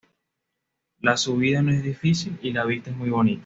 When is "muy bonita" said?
2.97-3.39